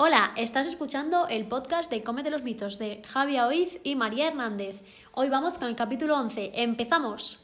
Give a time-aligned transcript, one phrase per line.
[0.00, 4.84] Hola, estás escuchando el podcast de Cómete los mitos de Javier Oiz y María Hernández.
[5.10, 6.52] Hoy vamos con el capítulo 11.
[6.54, 7.40] ¡Empezamos!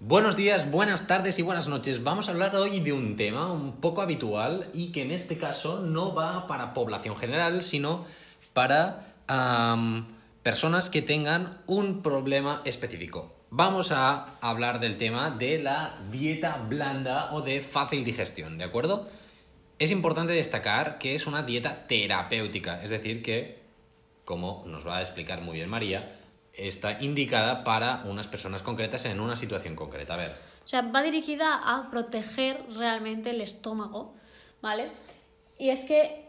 [0.00, 2.02] Buenos días, buenas tardes y buenas noches.
[2.02, 5.80] Vamos a hablar hoy de un tema un poco habitual y que en este caso
[5.80, 8.06] no va para población general, sino
[8.54, 9.16] para
[10.42, 13.34] personas que tengan un problema específico.
[13.50, 19.08] Vamos a hablar del tema de la dieta blanda o de fácil digestión, ¿de acuerdo?
[19.78, 23.62] Es importante destacar que es una dieta terapéutica, es decir, que,
[24.24, 26.14] como nos va a explicar muy bien María,
[26.52, 30.14] está indicada para unas personas concretas en una situación concreta.
[30.14, 30.32] A ver,
[30.64, 34.14] O sea, va dirigida a proteger realmente el estómago,
[34.60, 34.90] ¿vale?
[35.58, 36.26] Y es que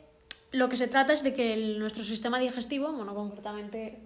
[0.51, 3.99] lo que se trata es de que el- nuestro sistema digestivo, bueno, concretamente,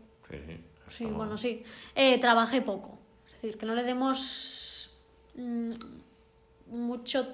[0.89, 1.63] sí, bueno, sí,
[1.95, 2.97] eh, trabaje poco.
[3.43, 4.89] Es decir, que no le demos
[5.35, 5.71] mm,
[6.67, 7.27] mucho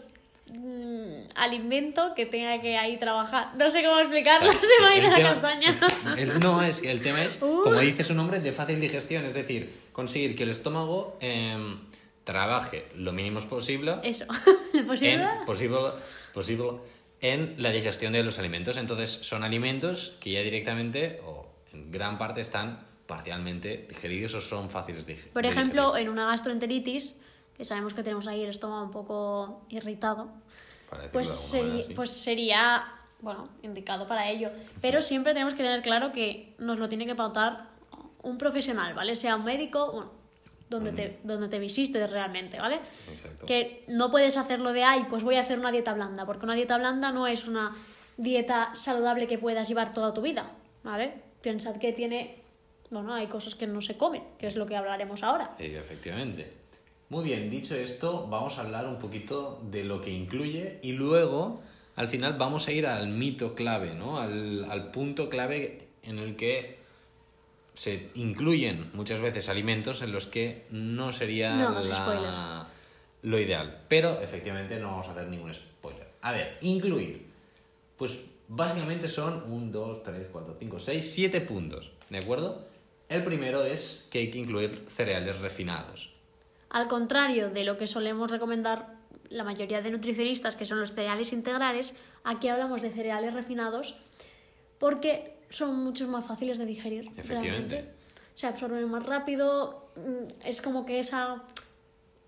[0.48, 3.56] mm, alimento que tenga que ahí trabajar.
[3.56, 5.78] No sé cómo explicarlo, se me ha ido el la castaña.
[6.18, 7.62] el- no, es el tema es, Uh.
[7.64, 11.78] como dice su nombre, de fácil digestión, es decir, conseguir que el estómago em,
[12.24, 14.26] trabaje lo mínimo posible Eso,
[14.74, 15.14] ¿es posible?
[15.14, 15.78] en, posible,
[16.34, 16.70] posible
[17.22, 18.78] en la digestión de los alimentos.
[18.78, 24.70] Entonces, son alimentos que ya directamente o en gran parte están parcialmente digeridos o son
[24.70, 25.34] fáciles de digerir.
[25.34, 27.20] Por ejemplo, en una gastroenteritis,
[27.58, 30.30] que sabemos que tenemos ahí el estómago un poco irritado,
[31.12, 31.94] pues, manera, sí.
[31.96, 32.86] pues sería,
[33.22, 34.52] bueno, indicado para ello.
[34.80, 37.70] Pero siempre tenemos que tener claro que nos lo tiene que pautar
[38.22, 39.16] un profesional, ¿vale?
[39.16, 40.12] Sea un médico, bueno,
[40.70, 42.80] donde, te, donde te visites realmente, ¿vale?
[43.12, 43.48] Exacto.
[43.48, 46.54] Que no puedes hacerlo de, ay, pues voy a hacer una dieta blanda, porque una
[46.54, 47.76] dieta blanda no es una
[48.18, 50.52] dieta saludable que puedas llevar toda tu vida,
[50.84, 51.24] ¿vale?
[51.42, 52.39] Pensad que tiene,
[52.90, 55.56] bueno, hay cosas que no se comen, que es lo que hablaremos ahora.
[55.60, 56.52] Efectivamente.
[57.10, 61.62] Muy bien, dicho esto, vamos a hablar un poquito de lo que incluye y luego,
[61.96, 64.18] al final, vamos a ir al mito clave, ¿no?
[64.20, 66.78] Al, al punto clave en el que
[67.74, 72.68] se incluyen muchas veces alimentos en los que no sería No la-
[73.24, 73.82] lo ideal.
[73.88, 76.08] Pero efectivamente no vamos a hacer ningún spoiler.
[76.22, 77.26] A ver, incluir.
[77.98, 81.92] Pues básicamente son 1, 2, 3, 4, 5, 6, 7 puntos.
[82.10, 82.68] ¿De acuerdo?
[83.10, 86.12] El primero es que hay que incluir cereales refinados.
[86.70, 88.96] Al contrario de lo que solemos recomendar
[89.30, 93.96] la mayoría de nutricionistas, que son los cereales integrales, aquí hablamos de cereales refinados
[94.78, 97.12] porque son muchos más fáciles de digerir.
[97.18, 97.76] Efectivamente.
[97.76, 98.00] realmente.
[98.36, 101.44] Se absorben más rápido, mm, es como que esa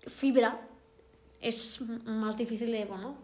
[0.06, 0.60] fibra
[1.40, 3.16] es más difícil de, bueno,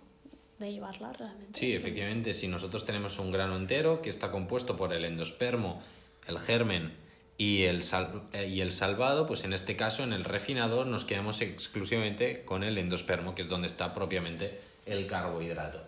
[0.59, 1.59] de llevarla realmente.
[1.59, 5.83] Sí, efectivamente, si nosotros tenemos un grano entero que está compuesto por el endospermo,
[6.27, 6.93] el germen
[7.39, 11.05] y el, sal- eh, y el salvado, pues en este caso, en el refinador, nos
[11.05, 15.81] quedamos exclusivamente con el endospermo, que es donde está propiamente el carbohidrato.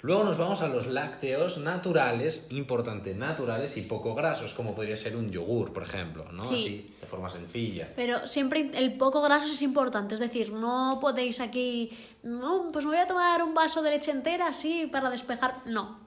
[0.00, 5.14] Luego nos vamos a los lácteos naturales, importante, naturales y poco grasos, como podría ser
[5.14, 6.44] un yogur, por ejemplo, ¿no?
[6.44, 6.54] Sí.
[6.54, 7.88] Así, de forma sencilla.
[7.94, 12.90] Pero siempre el poco graso es importante, es decir, no podéis aquí, no, pues me
[12.90, 16.00] voy a tomar un vaso de leche entera así para despejar, no,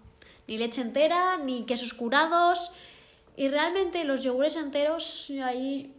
[0.45, 2.73] ni leche entera, ni quesos curados,
[3.37, 5.93] y realmente los yogures enteros ahí...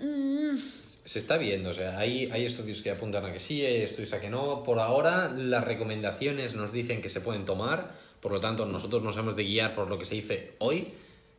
[0.00, 0.56] mm,
[1.04, 4.12] Se está viendo, o sea, hay, hay estudios que apuntan a que sí, hay estudios
[4.12, 4.62] a que no.
[4.62, 9.16] Por ahora, las recomendaciones nos dicen que se pueden tomar, por lo tanto, nosotros nos
[9.16, 10.88] hemos de guiar por lo que se dice hoy.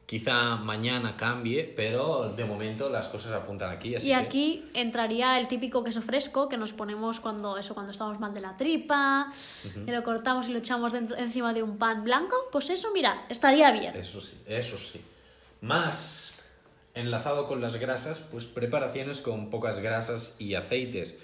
[0.06, 3.96] Quizá mañana cambie, pero de momento las cosas apuntan aquí.
[3.96, 7.92] Así y que- aquí entraría el típico queso fresco que nos ponemos cuando eso cuando
[7.94, 9.32] estamos mal de la tripa,
[9.88, 13.26] y lo cortamos y lo echamos dentro, encima de un pan blanco, pues eso, mira,
[13.30, 13.96] estaría bien.
[13.96, 15.02] Eso sí, eso sí.
[15.62, 16.36] Más
[16.94, 21.16] enlazado con las grasas, pues preparaciones con pocas grasas y aceites.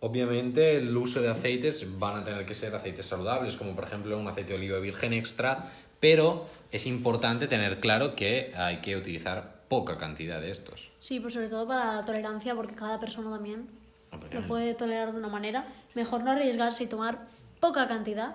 [0.00, 4.18] Obviamente el uso de aceites van a tener que ser aceites saludables, como por ejemplo
[4.18, 5.64] un aceite de oliva virgen extra,
[6.02, 10.90] pero es importante tener claro que hay que utilizar poca cantidad de estos.
[10.98, 13.68] Sí, pues sobre todo para la tolerancia, porque cada persona también
[14.10, 14.48] lo Obviamente.
[14.48, 15.68] puede tolerar de una manera.
[15.94, 17.28] Mejor no arriesgarse y tomar
[17.60, 18.34] poca cantidad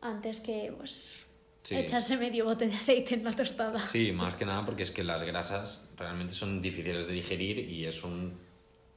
[0.00, 1.24] antes que pues
[1.62, 1.74] Sí.
[1.76, 3.78] echarse medio bote de aceite en la tostada.
[3.80, 7.84] Sí, más que nada porque es que las grasas realmente son difíciles de digerir y
[7.84, 8.38] es un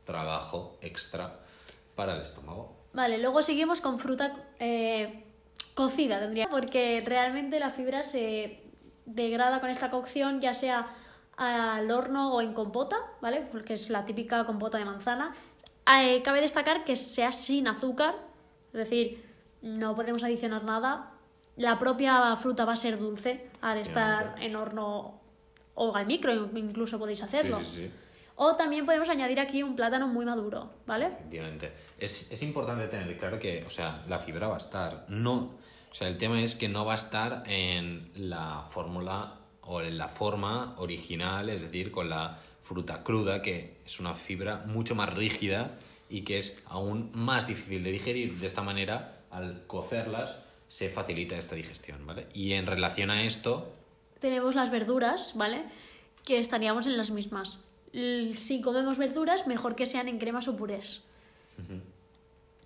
[0.05, 1.41] trabajo extra
[1.95, 2.73] para el estómago.
[2.93, 5.25] Vale, luego seguimos con fruta eh,
[5.73, 8.61] cocida, tendría, porque realmente la fibra se
[9.05, 10.87] degrada con esta cocción, ya sea
[11.37, 13.47] al horno o en compota, ¿vale?
[13.51, 15.33] Porque es la típica compota de manzana.
[15.99, 18.15] Eh, cabe destacar que sea sin azúcar,
[18.67, 19.25] es decir,
[19.61, 21.11] no podemos adicionar nada.
[21.57, 25.19] La propia fruta va a ser dulce al estar en horno
[25.75, 27.59] o al micro, incluso podéis hacerlo.
[27.59, 27.91] Sí, sí, sí.
[28.43, 31.05] O también podemos añadir aquí un plátano muy maduro, ¿vale?
[31.05, 31.73] Efectivamente.
[31.99, 35.05] Es, es importante tener claro que, o sea, la fibra va a estar.
[35.09, 35.59] No,
[35.91, 39.95] o sea, el tema es que no va a estar en la fórmula o en
[39.95, 45.13] la forma original, es decir, con la fruta cruda, que es una fibra mucho más
[45.13, 45.77] rígida
[46.09, 48.39] y que es aún más difícil de digerir.
[48.39, 50.35] De esta manera, al cocerlas,
[50.67, 52.25] se facilita esta digestión, ¿vale?
[52.33, 53.71] Y en relación a esto...
[54.17, 55.61] Tenemos las verduras, ¿vale?
[56.25, 57.65] Que estaríamos en las mismas.
[57.93, 61.03] Si comemos verduras, mejor que sean en cremas o purés.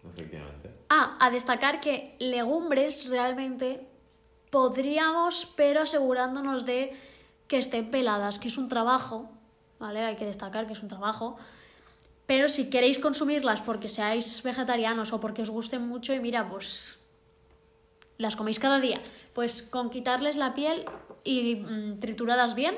[0.08, 0.70] Efectivamente.
[0.90, 3.88] Ah, a destacar que legumbres realmente
[4.52, 6.94] podríamos, pero asegurándonos de
[7.48, 9.30] que estén peladas, que es un trabajo,
[9.80, 10.04] ¿vale?
[10.04, 11.38] Hay que destacar que es un trabajo.
[12.26, 16.98] Pero si queréis consumirlas porque seáis vegetarianos o porque os gusten mucho y mira, pues
[18.18, 19.02] las coméis cada día,
[19.34, 20.86] pues con quitarles la piel
[21.24, 22.78] y mm, trituradas bien,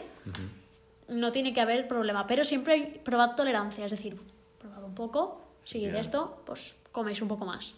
[1.08, 2.28] no tiene que haber problema.
[2.28, 4.20] Pero siempre probad tolerancia, es decir,
[4.60, 7.76] probad un poco, si de esto, pues coméis un poco más.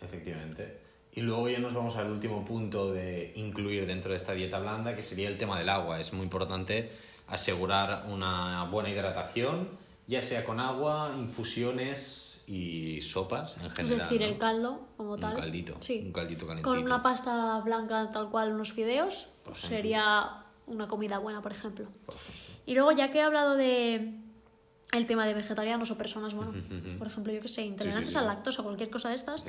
[0.00, 0.78] Efectivamente.
[1.12, 4.94] Y luego ya nos vamos al último punto de incluir dentro de esta dieta blanda,
[4.94, 5.98] que sería el tema del agua.
[5.98, 6.92] Es muy importante
[7.26, 9.68] asegurar una buena hidratación,
[10.06, 14.00] ya sea con agua, infusiones y sopas en general.
[14.00, 15.34] Es decir, el caldo como tal.
[15.34, 16.02] Un caldito, sí.
[16.06, 16.70] un caldito calentito.
[16.70, 21.86] Con una pasta blanca tal cual, unos fideos, sería una comida buena, por ejemplo.
[22.66, 24.14] Y luego, ya que he hablado de
[24.92, 26.52] el tema de vegetarianos o personas, bueno,
[26.98, 29.44] por ejemplo, yo que sé, intolerantes al lactosa o cualquier cosa de estas,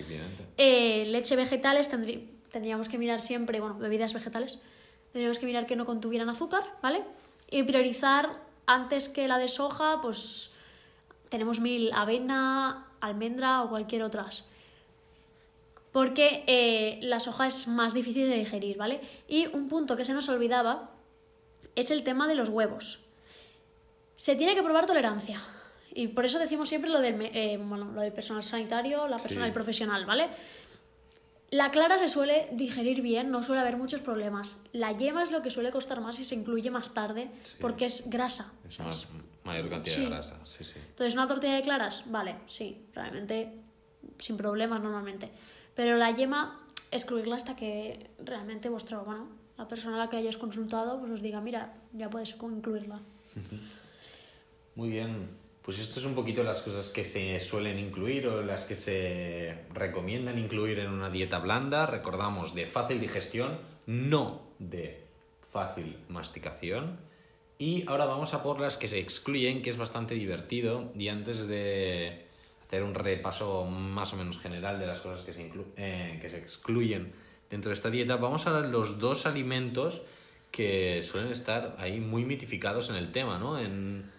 [0.58, 4.62] eh, leche vegetales tendríamos que mirar siempre, bueno, bebidas vegetales,
[5.12, 7.04] tendríamos que mirar que no contuvieran azúcar, ¿vale?
[7.50, 10.52] Y priorizar antes que la de soja, pues
[11.30, 14.46] tenemos mil avena, almendra o cualquier otras.
[15.92, 19.02] Porque eh, la soja es más difícil de digerir, ¿vale?
[19.28, 20.92] Y un punto que se nos olvidaba
[21.76, 23.00] es el tema de los huevos
[24.22, 25.42] se tiene que probar tolerancia.
[25.96, 29.48] Y por eso decimos siempre lo del, eh, bueno, lo del personal sanitario, la persona
[29.48, 30.30] y profesional, ¿vale?
[31.50, 34.62] La clara se suele digerir bien, no suele haber muchos problemas.
[34.74, 38.12] La yema es lo que suele costar más y se incluye más tarde porque es
[38.12, 38.54] grasa.
[38.70, 39.08] Es más,
[39.44, 40.76] mayor cantidad de grasa, sí, sí.
[40.78, 42.04] Entonces, ¿una tortilla de claras?
[42.06, 43.54] Vale, sí, realmente
[44.20, 45.32] sin problemas normalmente.
[45.74, 46.62] Pero la yema,
[46.92, 49.30] excluirla hasta que realmente vuestro, bueno,
[49.62, 53.00] la persona a la que hayáis consultado pues os diga, mira, ya puedes incluirla.
[54.76, 55.30] Muy bien.
[55.62, 59.66] Pues esto es un poquito las cosas que se suelen incluir o las que se
[59.72, 61.86] recomiendan incluir en una dieta blanda.
[61.86, 65.04] Recordamos de fácil digestión, no de
[65.52, 66.98] fácil masticación.
[67.60, 70.92] Y ahora vamos a por las que se excluyen, que es bastante divertido.
[70.98, 72.26] Y antes de
[72.66, 76.40] hacer un repaso más o menos general de las cosas que se, eh, que se
[76.40, 77.14] excluyen
[77.52, 80.02] dentro de esta dieta, vamos a ver los dos alimentos
[80.52, 83.60] que suelen estar ahí muy mitificados en el tema, ¿no?
[83.60, 84.10] En,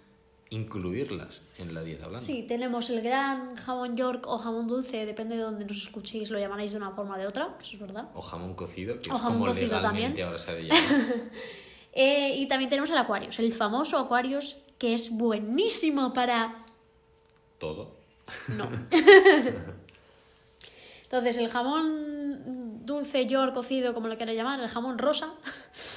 [0.52, 2.20] incluirlas en la dieta blanda.
[2.20, 6.38] Sí, tenemos el gran jamón york o jamón dulce, depende de donde nos escuchéis, lo
[6.38, 8.10] llamaréis de una forma o de otra, eso es verdad.
[8.14, 10.22] O jamón cocido, que es como legalmente también.
[10.22, 10.68] ahora se
[11.94, 16.62] eh, y también tenemos el Aquarius, el famoso Aquarius, que es buenísimo para...
[17.58, 17.96] Todo.
[18.48, 18.68] No.
[21.04, 22.11] Entonces, el jamón
[22.84, 25.34] dulce, york, cocido, como lo quieras llamar, el jamón rosa,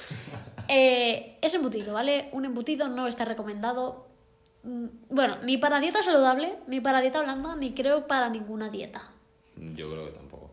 [0.68, 2.28] eh, es embutido, ¿vale?
[2.32, 4.06] Un embutido no está recomendado
[4.66, 9.02] Mm, bueno, ni para dieta saludable, ni para dieta blanda, ni creo para ninguna dieta.
[9.56, 10.50] Yo creo que tampoco.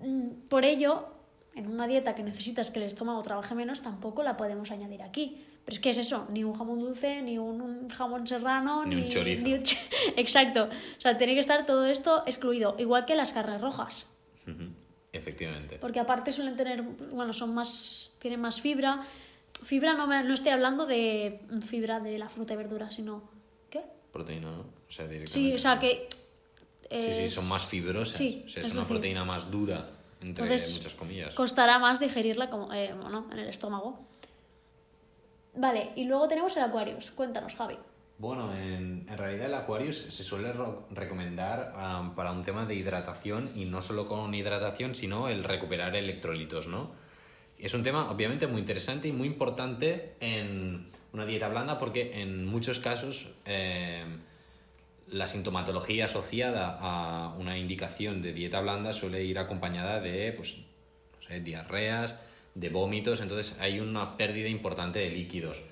[0.00, 1.06] Mm, por ello,
[1.54, 5.46] en una dieta que necesitas que el estómago trabaje menos, tampoco la podemos añadir aquí.
[5.64, 9.08] Pero es que es eso, ni un jamón dulce, ni un jamón serrano, ni, un
[9.08, 9.46] chorizo.
[10.16, 10.64] Exacto.
[10.64, 14.08] O sea, tiene que estar todo esto excluido, igual que las carnes rojas.
[15.12, 15.78] Efectivamente.
[15.78, 19.06] Porque aparte suelen tener, bueno, son más, tienen más fibra,
[19.62, 23.22] Fibra no, me, no estoy hablando de fibra de la fruta y verdura, sino...
[23.70, 23.82] ¿Qué?
[24.12, 24.60] Proteína, ¿no?
[24.60, 25.32] O sea, directamente.
[25.32, 26.08] Sí, o sea que...
[26.90, 28.16] Sí, sí, son más fibrosas.
[28.16, 29.88] Sí, o sea, es, una proteína más dura,
[30.20, 31.34] entre muchas comillas.
[31.34, 34.06] Costará más digerirla como, eh, bueno, en el estómago.
[35.54, 37.10] Vale, y luego tenemos el Aquarius.
[37.12, 37.78] Cuéntanos, Javi.
[38.18, 40.52] Bueno, en, en realidad el Aquarius se suele
[40.90, 41.72] recomendar
[42.14, 46.92] para un tema de hidratación y no solo con hidratación, sino el recuperar electrolitos, ¿no?
[47.58, 52.46] Es un tema obviamente muy interesante y muy importante en una dieta blanda porque en
[52.46, 54.04] muchos casos eh,
[55.08, 60.56] la sintomatología asociada a una indicación de dieta blanda suele ir acompañada de pues,
[61.44, 62.14] diarreas,
[62.54, 65.62] de vómitos, entonces hay una pérdida importante de líquidos.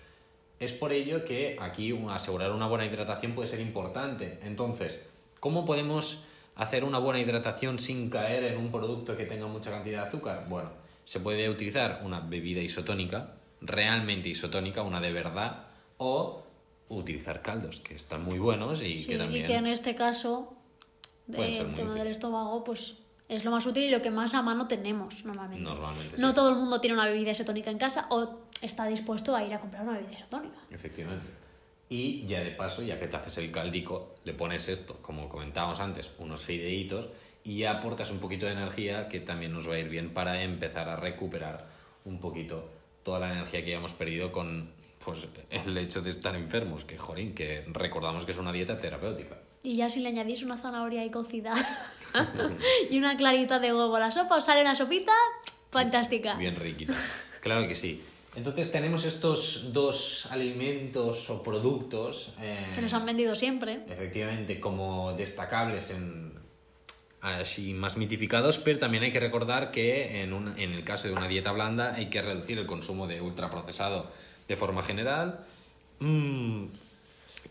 [0.60, 4.38] Es por ello que aquí asegurar una buena hidratación puede ser importante.
[4.42, 5.00] Entonces,
[5.40, 6.22] ¿cómo podemos
[6.54, 10.44] hacer una buena hidratación sin caer en un producto que tenga mucha cantidad de azúcar?
[10.50, 10.68] Bueno,
[11.04, 15.64] se puede utilizar una bebida isotónica, realmente isotónica, una de verdad,
[15.96, 16.42] o
[16.90, 19.44] utilizar caldos, que están muy buenos y Sí, que también...
[19.44, 20.52] y que en este caso,
[21.32, 22.96] ser el tema del estómago, pues
[23.28, 25.64] es lo más útil y lo que más a mano tenemos normalmente.
[25.64, 26.34] Normalmente, No sí.
[26.34, 29.60] todo el mundo tiene una bebida isotónica en casa o está dispuesto a ir a
[29.60, 30.58] comprar una bebida isotónica.
[30.70, 31.26] Efectivamente.
[31.88, 35.80] Y ya de paso, ya que te haces el caldico, le pones esto, como comentábamos
[35.80, 37.08] antes, unos fideitos
[37.42, 40.42] y ya aportas un poquito de energía que también nos va a ir bien para
[40.42, 41.66] empezar a recuperar
[42.04, 42.70] un poquito
[43.02, 44.70] toda la energía que ya hemos perdido con
[45.04, 49.38] pues, el hecho de estar enfermos, que jorín, que recordamos que es una dieta terapéutica.
[49.62, 51.54] Y ya si le añadís una zanahoria ahí cocida
[52.90, 55.12] y una clarita de huevo a la sopa, os sale una sopita
[55.70, 56.36] fantástica.
[56.36, 56.92] Bien riquito.
[57.40, 58.02] Claro que sí.
[58.36, 63.80] Entonces tenemos estos dos alimentos o productos eh, Que nos han vendido siempre.
[63.88, 66.38] efectivamente como destacables en
[67.20, 71.12] así más mitificados, pero también hay que recordar que en, un- en el caso de
[71.14, 74.10] una dieta blanda hay que reducir el consumo de ultraprocesado
[74.48, 75.44] de forma general
[76.02, 76.68] Mm,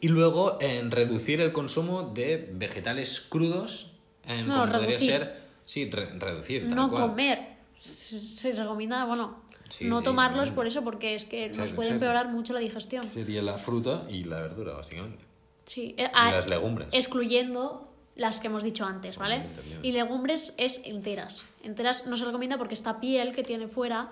[0.02, 3.92] y luego en reducir el consumo de vegetales crudos,
[4.26, 7.02] em, No, como podría ser, sí, re- reducir, tal No cual.
[7.10, 7.40] comer.
[7.80, 12.54] Se recomienda, bueno, Sí, no tomarlos por eso, porque es que nos puede empeorar mucho
[12.54, 13.10] la digestión.
[13.10, 15.24] Sería la fruta y la verdura, básicamente.
[15.66, 16.88] Sí, eh, Y ah, las legumbres.
[16.92, 19.46] excluyendo las que hemos dicho antes, ¿vale?
[19.84, 21.46] Y legumbres es enteras.
[21.64, 24.10] Enteras no se recomienda porque esta piel que tiene fuera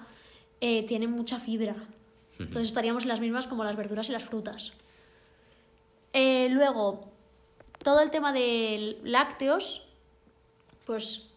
[0.62, 1.76] eh, tiene mucha fibra.
[2.40, 4.74] Entonces estaríamos en las mismas como las verduras y las frutas.
[6.14, 7.10] Eh, luego,
[7.84, 9.88] todo el tema de lácteos,
[10.86, 11.30] pues,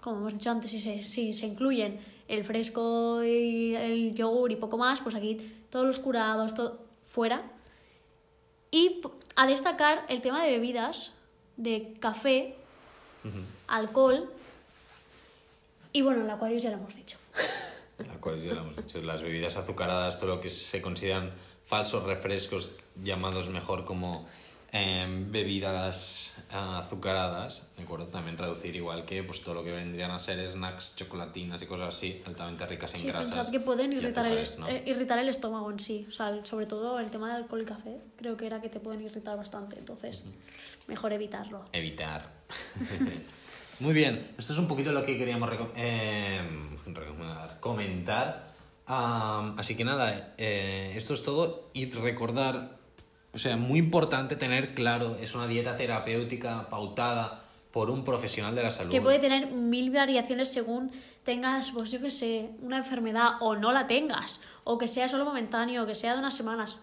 [0.00, 4.56] como hemos dicho antes, si se, si se incluyen el fresco y el yogur y
[4.56, 5.38] poco más, pues aquí
[5.70, 7.42] todos los curados, todo fuera.
[8.70, 9.00] Y
[9.36, 11.14] a destacar el tema de bebidas,
[11.56, 12.56] de café,
[13.68, 14.28] alcohol
[15.94, 17.18] y bueno, el Aquarius ya lo hemos dicho.
[17.98, 21.30] La cual ya lo hemos dicho, las bebidas azucaradas, todo lo que se consideran
[21.64, 24.26] falsos refrescos, llamados mejor como
[24.72, 28.06] em, bebidas azucaradas, ¿de acuerdo?
[28.06, 31.94] También reducir igual que pues, todo lo que vendrían a ser snacks, chocolatinas y cosas
[31.94, 33.34] así, altamente ricas en Sí, grasas.
[33.34, 34.68] pensad que pueden irritar el, ¿no?
[34.68, 36.04] eh, irritar el estómago en sí.
[36.08, 38.80] O sea, sobre todo el tema del alcohol y café, creo que era que te
[38.80, 39.78] pueden irritar bastante.
[39.78, 40.24] Entonces,
[40.86, 41.64] mejor evitarlo.
[41.72, 42.30] Evitar.
[43.80, 48.54] Muy bien, esto es un poquito lo que queríamos em, recomendar, comentar.
[48.86, 52.76] Am, así que nada, eh, esto es todo y recordar,
[53.34, 58.62] o sea, muy importante tener claro, es una dieta terapéutica pautada por un profesional de
[58.62, 58.90] la salud.
[58.90, 60.92] Que puede tener mil variaciones según
[61.24, 65.24] tengas, pues yo que sé, una enfermedad o no la tengas, o que sea solo
[65.24, 66.78] momentáneo, o que sea de unas semanas.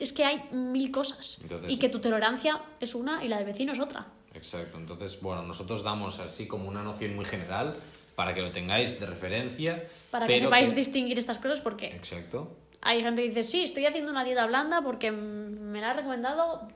[0.00, 1.38] Es que hay mil cosas.
[1.40, 4.06] Entonces- y que tu tolerancia es una y la del vecino es otra.
[4.34, 7.74] Exacto, entonces, bueno, nosotros damos así como una noción muy general
[8.16, 9.86] para que lo tengáis de referencia.
[10.10, 12.56] Para que sepáis distinguir estas cosas, porque Exacto.
[12.82, 16.66] Hay gente que dice, sí, estoy haciendo una dieta blanda porque me la ha recomendado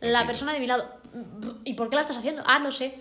[0.00, 0.88] la persona de mi lado.
[1.64, 2.42] ¿Y por qué la estás haciendo?
[2.46, 2.94] Ah, no sé.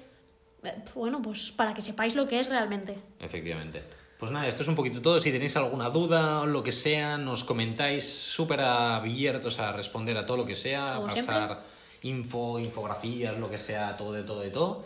[0.64, 2.98] Eh, Bueno, pues para que sepáis lo que es realmente.
[3.20, 3.84] Efectivamente.
[4.18, 5.20] Pues nada, esto es un poquito todo.
[5.20, 10.26] Si tenéis alguna duda o lo que sea, nos comentáis súper abiertos a responder a
[10.26, 11.64] todo lo que sea, a pasar
[12.04, 14.84] info, infografías, lo que sea, todo de todo de todo.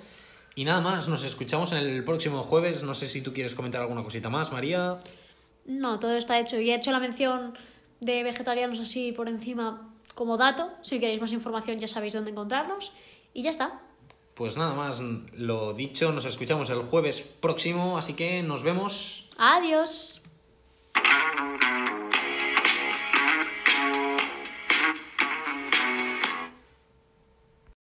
[0.55, 2.83] Y nada más, nos escuchamos en el próximo jueves.
[2.83, 4.97] No sé si tú quieres comentar alguna cosita más, María.
[5.65, 6.59] No, todo está hecho.
[6.59, 7.57] Y he hecho la mención
[7.99, 10.71] de vegetarianos así por encima como dato.
[10.81, 12.91] Si queréis más información ya sabéis dónde encontrarlos.
[13.33, 13.81] Y ya está.
[14.35, 14.99] Pues nada más,
[15.33, 19.27] lo dicho, nos escuchamos el jueves próximo, así que nos vemos.
[19.37, 20.21] Adiós.